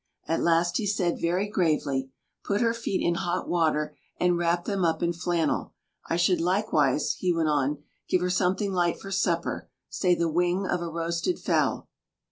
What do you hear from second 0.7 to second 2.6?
he said very gravely, "Put